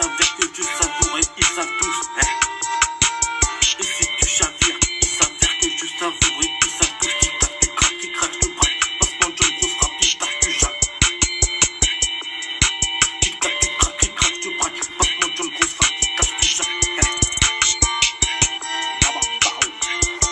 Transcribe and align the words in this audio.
avec 0.00 0.36
que 0.38 0.56
du 0.56 0.62
sang 0.62 0.89